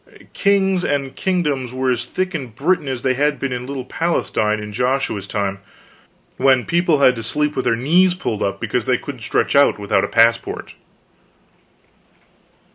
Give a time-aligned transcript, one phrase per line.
[0.33, 4.59] "Kings" and "Kingdoms" were as thick in Britain as they had been in little Palestine
[4.59, 5.59] in Joshua's time,
[6.37, 9.77] when people had to sleep with their knees pulled up because they couldn't stretch out
[9.77, 10.73] without a passport.